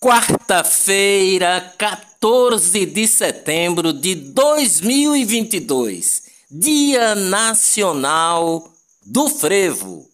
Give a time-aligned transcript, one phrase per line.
[0.00, 8.72] Quarta-feira, 14 de setembro de 2022, Dia Nacional
[9.04, 10.08] do Frevo.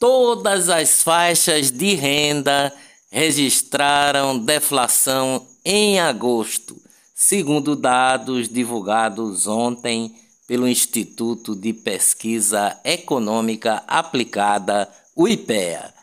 [0.00, 2.74] Todas as faixas de renda
[3.08, 6.76] registraram deflação em agosto,
[7.14, 10.12] segundo dados divulgados ontem
[10.44, 15.94] pelo Instituto de Pesquisa Econômica Aplicada, o IPEA.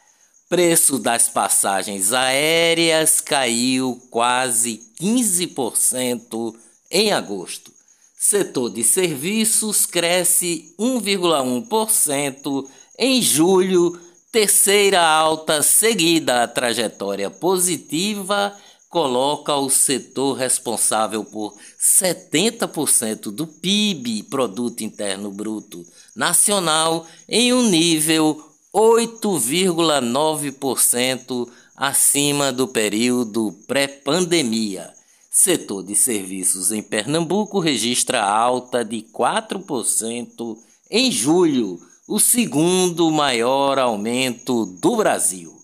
[0.51, 6.53] Preço das passagens aéreas caiu quase 15%
[6.91, 7.71] em agosto.
[8.17, 12.67] Setor de serviços cresce 1,1%
[12.99, 13.97] em julho,
[14.29, 16.43] terceira alta seguida.
[16.43, 18.53] A trajetória positiva
[18.89, 28.50] coloca o setor responsável por 70% do PIB, Produto Interno Bruto Nacional, em um nível
[28.73, 34.91] 8,9% acima do período pré-pandemia.
[35.29, 40.57] Setor de serviços em Pernambuco registra alta de 4%
[40.89, 45.55] em julho, o segundo maior aumento do Brasil.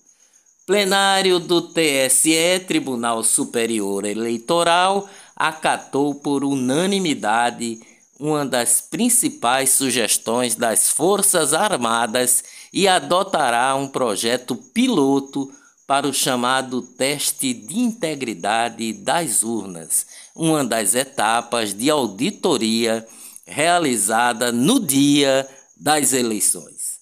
[0.65, 7.79] Plenário do TSE, Tribunal Superior Eleitoral, acatou por unanimidade
[8.19, 15.51] uma das principais sugestões das Forças Armadas e adotará um projeto piloto
[15.85, 23.07] para o chamado teste de integridade das urnas, uma das etapas de auditoria
[23.45, 26.97] realizada no dia das eleições.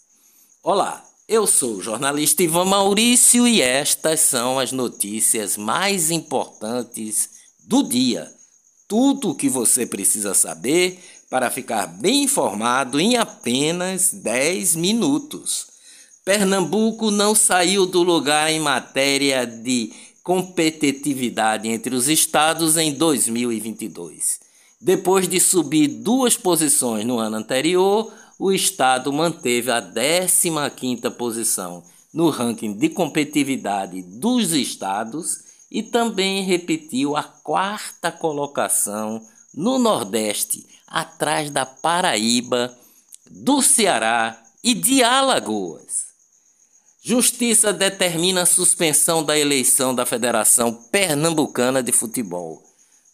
[0.61, 7.29] Olá, eu sou o jornalista Ivan Maurício e estas são as notícias mais importantes
[7.63, 8.31] do dia.
[8.87, 15.67] Tudo o que você precisa saber para ficar bem informado em apenas 10 minutos.
[16.23, 19.91] Pernambuco não saiu do lugar em matéria de
[20.23, 24.39] competitividade entre os estados em 2022.
[24.79, 31.83] Depois de subir duas posições no ano anterior, o estado manteve a 15ª posição
[32.13, 39.21] no ranking de competitividade dos estados e também repetiu a quarta colocação
[39.53, 42.75] no Nordeste, atrás da Paraíba,
[43.29, 46.05] do Ceará e de Alagoas.
[47.01, 52.63] Justiça determina a suspensão da eleição da Federação Pernambucana de Futebol.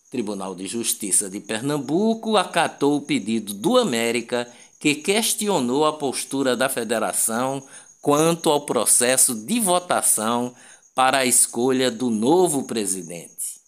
[0.10, 4.48] Tribunal de Justiça de Pernambuco acatou o pedido do América,
[4.80, 7.62] que questionou a postura da federação
[8.02, 10.54] quanto ao processo de votação
[10.94, 13.62] para a escolha do novo presidente.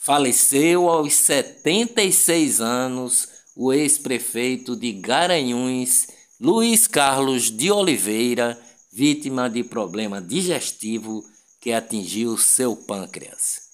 [0.00, 6.06] Faleceu aos 76 anos o ex-prefeito de Garanhuns,
[6.40, 8.58] Luiz Carlos de Oliveira,
[8.92, 11.24] vítima de problema digestivo
[11.60, 13.68] que atingiu seu pâncreas.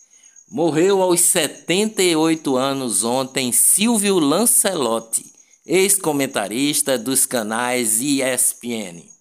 [0.51, 5.25] Morreu aos 78 anos ontem Silvio Lancelotti,
[5.67, 9.14] ex-comentarista dos canais ESPN.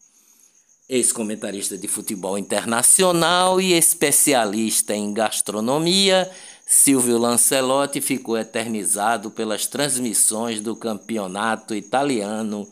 [0.90, 6.30] Ex-comentarista de futebol internacional e especialista em gastronomia,
[6.66, 12.68] Silvio Lancelotti ficou eternizado pelas transmissões do campeonato italiano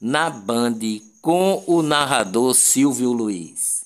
[0.00, 0.80] na Band
[1.20, 3.84] com o narrador Silvio Luiz.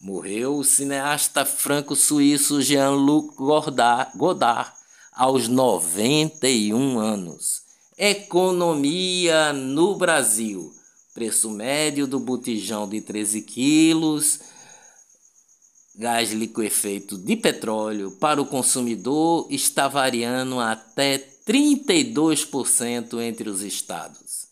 [0.00, 4.72] Morreu o cineasta franco-suíço Jean-Luc Godard
[5.12, 7.62] aos 91 anos.
[7.98, 10.72] Economia no Brasil.
[11.14, 14.40] Preço médio do botijão de 13 quilos
[15.94, 24.46] gás liquefeito de petróleo para o consumidor está variando até 32% entre os estados.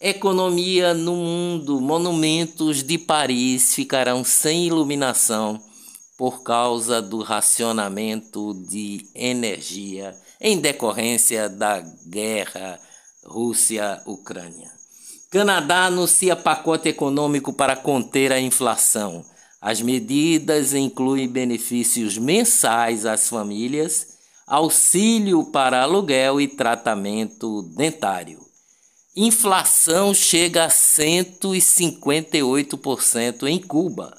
[0.00, 5.62] Economia no mundo: monumentos de Paris ficarão sem iluminação
[6.18, 12.80] por causa do racionamento de energia em decorrência da guerra
[13.24, 14.81] Rússia-Ucrânia.
[15.32, 19.24] Canadá anuncia pacote econômico para conter a inflação.
[19.62, 24.08] As medidas incluem benefícios mensais às famílias,
[24.46, 28.40] auxílio para aluguel e tratamento dentário.
[29.16, 34.14] Inflação chega a 158% em Cuba.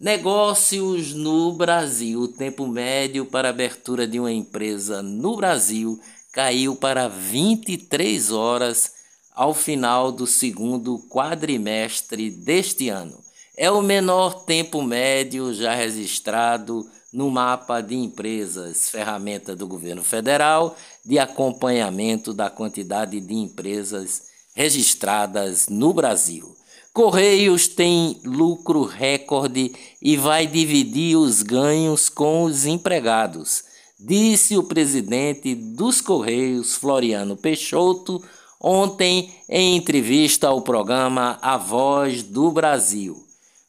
[0.00, 2.18] Negócios no Brasil.
[2.18, 6.00] O tempo médio para abertura de uma empresa no Brasil
[6.32, 8.99] caiu para 23 horas
[9.34, 13.18] ao final do segundo quadrimestre deste ano
[13.56, 20.76] é o menor tempo médio já registrado no mapa de empresas, ferramenta do governo federal
[21.04, 24.22] de acompanhamento da quantidade de empresas
[24.54, 26.56] registradas no Brasil.
[26.92, 33.64] Correios tem lucro recorde e vai dividir os ganhos com os empregados,
[33.98, 38.22] disse o presidente dos Correios, Floriano Peixoto,
[38.60, 43.24] ontem em entrevista ao programa A Voz do Brasil.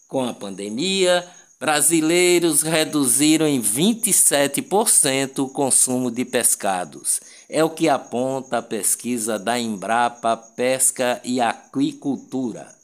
[0.07, 1.25] Com a pandemia,
[1.57, 7.21] brasileiros reduziram em 27% o consumo de pescados.
[7.47, 12.75] É o que aponta a pesquisa da Embrapa Pesca e Aquicultura.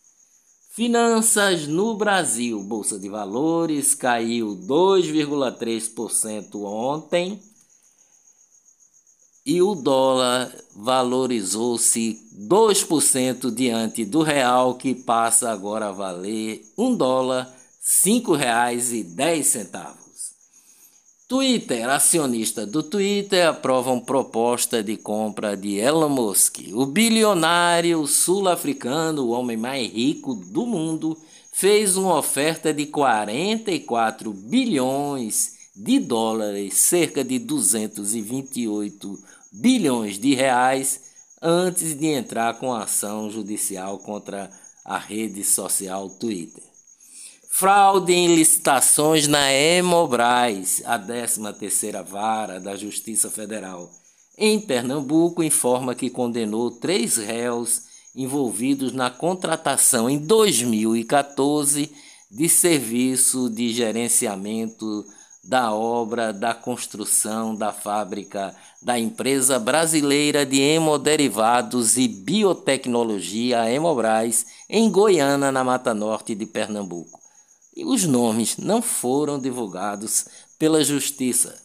[0.76, 2.64] Finanças no Brasil.
[2.64, 7.40] Bolsa de Valores caiu 2,3% ontem
[9.46, 17.46] e o dólar valorizou-se 2% diante do real, que passa agora a valer um dólar
[17.46, 17.52] R$
[17.84, 20.03] 5,10.
[21.34, 26.60] Twitter, acionista do Twitter, aprovam proposta de compra de Elon Musk.
[26.72, 31.18] O bilionário sul-africano, o homem mais rico do mundo,
[31.52, 39.20] fez uma oferta de 44 bilhões de dólares, cerca de 228
[39.52, 41.02] bilhões de reais,
[41.42, 44.52] antes de entrar com ação judicial contra
[44.86, 46.73] a rede social Twitter.
[47.64, 53.90] Fraude em licitações na Hemobras, a 13ª Vara da Justiça Federal.
[54.38, 57.84] Em Pernambuco informa que condenou três réus
[58.14, 61.90] envolvidos na contratação em 2014
[62.30, 65.06] de serviço de gerenciamento
[65.42, 74.92] da obra da construção da fábrica da empresa brasileira de hemoderivados e biotecnologia Hemobras em
[74.92, 77.23] Goiânia, na Mata Norte de Pernambuco
[77.76, 80.26] e os nomes não foram divulgados
[80.60, 81.62] pela justiça.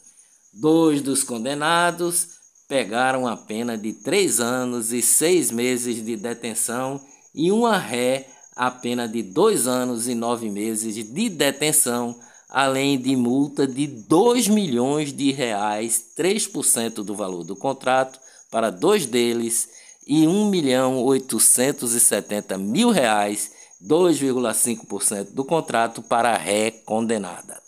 [0.53, 7.01] Dois dos condenados pegaram a pena de três anos e seis meses de detenção
[7.35, 8.29] e uma ré
[8.59, 12.19] a pena de dois anos e nove meses de detenção,
[12.49, 18.19] além de multa de 2 milhões de reais, 3% do valor do contrato
[18.51, 19.69] para dois deles
[20.05, 23.53] e 1 milhão 870 mil reais
[23.83, 27.61] 2,5% do contrato para a ré condenada.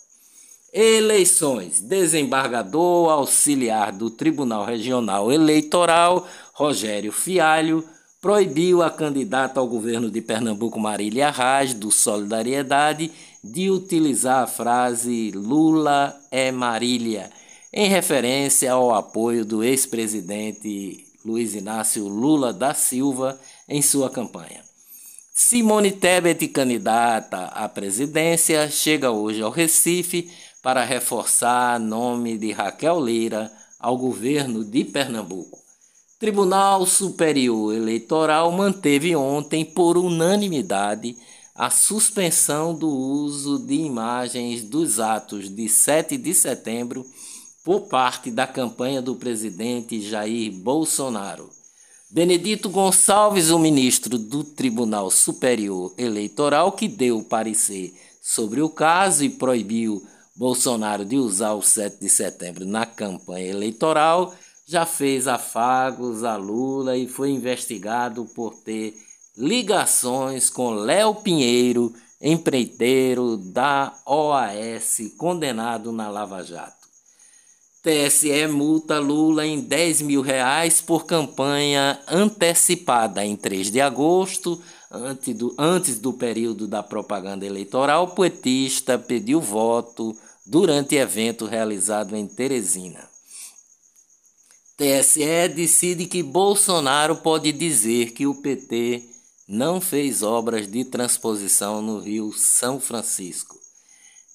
[0.73, 1.81] Eleições.
[1.81, 7.85] Desembargador auxiliar do Tribunal Regional Eleitoral, Rogério Fialho,
[8.21, 13.11] proibiu a candidata ao governo de Pernambuco, Marília Arraes, do Solidariedade,
[13.43, 17.31] de utilizar a frase Lula é Marília,
[17.73, 24.61] em referência ao apoio do ex-presidente Luiz Inácio Lula da Silva em sua campanha.
[25.43, 30.31] Simone Tebet, candidata à presidência, chega hoje ao Recife
[30.63, 35.59] para reforçar nome de Raquel Leira ao governo de Pernambuco.
[36.19, 41.17] Tribunal Superior Eleitoral manteve ontem, por unanimidade,
[41.55, 47.03] a suspensão do uso de imagens dos atos de 7 de setembro
[47.65, 51.60] por parte da campanha do presidente Jair Bolsonaro.
[52.13, 59.25] Benedito Gonçalves, o ministro do Tribunal Superior Eleitoral, que deu o parecer sobre o caso
[59.25, 60.05] e proibiu
[60.35, 64.35] Bolsonaro de usar o 7 de setembro na campanha eleitoral,
[64.67, 68.93] já fez afagos a Lula e foi investigado por ter
[69.39, 76.80] ligações com Léo Pinheiro, empreiteiro da OAS, condenado na Lava Jato.
[77.83, 84.61] TSE multa Lula em 10 mil reais por campanha antecipada em 3 de agosto,
[84.91, 88.05] antes do, antes do período da propaganda eleitoral.
[88.05, 93.09] O poetista pediu voto durante evento realizado em Teresina.
[94.77, 99.05] TSE decide que Bolsonaro pode dizer que o PT
[99.47, 103.60] não fez obras de transposição no Rio São Francisco.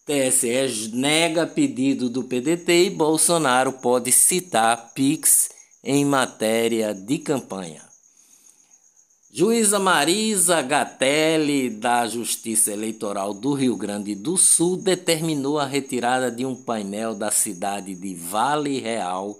[0.05, 5.49] TSE nega pedido do PDT e Bolsonaro pode citar Pix
[5.83, 7.81] em matéria de campanha.
[9.31, 16.45] Juíza Marisa Gatelli, da Justiça Eleitoral do Rio Grande do Sul, determinou a retirada de
[16.45, 19.35] um painel da cidade de Vale Real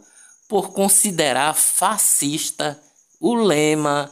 [0.47, 2.81] por considerar fascista
[3.19, 4.11] o lema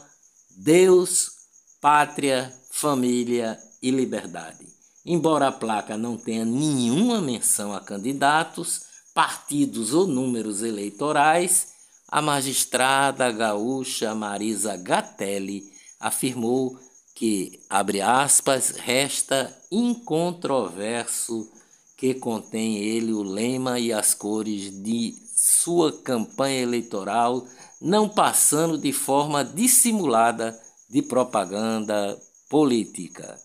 [0.50, 1.32] Deus,
[1.80, 4.64] Pátria, Família e Liberdade.
[5.04, 8.82] Embora a placa não tenha nenhuma menção a candidatos,
[9.12, 11.74] partidos ou números eleitorais,
[12.08, 15.62] a magistrada gaúcha Marisa Gatelli
[16.00, 16.78] afirmou
[17.14, 21.50] que, abre aspas, resta incontroverso
[21.96, 27.46] que contém ele o lema e as cores de sua campanha eleitoral,
[27.80, 30.58] não passando de forma dissimulada
[30.88, 32.18] de propaganda
[32.48, 33.38] política.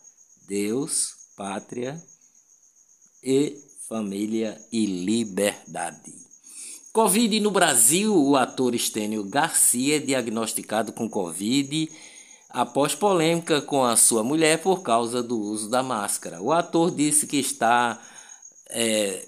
[0.48, 2.04] Deus, pátria
[3.24, 3.56] e
[3.88, 6.14] família e liberdade.
[6.92, 11.90] Covid no Brasil, o ator Estênio Garcia é diagnosticado com Covid
[12.50, 16.42] após polêmica com a sua mulher por causa do uso da máscara.
[16.42, 18.02] O ator disse que está
[18.70, 19.26] é,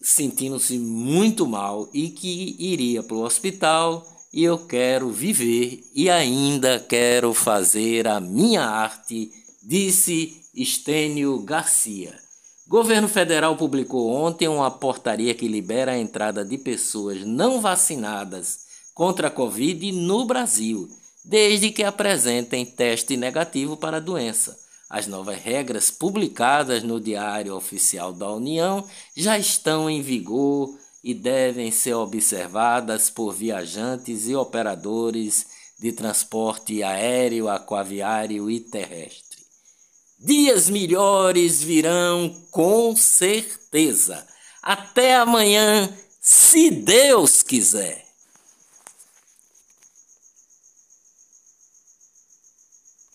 [0.00, 6.80] sentindo-se muito mal e que iria para o hospital e eu quero viver e ainda
[6.80, 9.30] quero fazer a minha arte,
[9.62, 12.18] disse Estênio Garcia.
[12.66, 19.28] Governo federal publicou ontem uma portaria que libera a entrada de pessoas não vacinadas contra
[19.28, 20.88] a Covid no Brasil,
[21.24, 24.58] desde que apresentem teste negativo para a doença.
[24.88, 28.84] As novas regras publicadas no Diário Oficial da União
[29.16, 35.46] já estão em vigor e devem ser observadas por viajantes e operadores
[35.78, 39.29] de transporte aéreo, aquaviário e terrestre.
[40.22, 44.26] Dias melhores virão com certeza.
[44.62, 48.09] Até amanhã, se Deus quiser.